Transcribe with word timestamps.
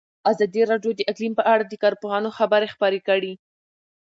ازادي 0.31 0.61
راډیو 0.71 0.91
د 0.95 1.01
اقلیم 1.11 1.33
په 1.39 1.43
اړه 1.53 1.63
د 1.67 1.73
کارپوهانو 1.83 2.35
خبرې 2.37 2.67
خپرې 2.73 2.99
کړي. 3.07 3.33